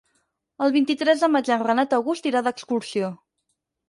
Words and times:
El 0.67 0.71
vint-i-tres 0.75 1.19
de 1.25 1.29
maig 1.33 1.51
en 1.55 1.61
Renat 1.65 1.93
August 1.97 2.31
irà 2.31 2.41
d'excursió. 2.47 3.11